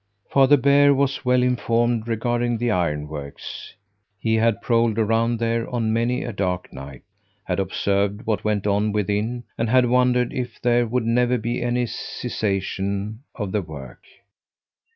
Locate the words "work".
13.61-14.03